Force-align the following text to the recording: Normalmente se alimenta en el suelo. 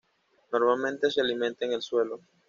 Normalmente 0.51 1.11
se 1.11 1.21
alimenta 1.21 1.63
en 1.65 1.73
el 1.73 1.81
suelo. 1.83 2.21